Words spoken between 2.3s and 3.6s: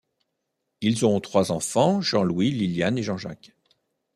Liliane et Jean-Jacques.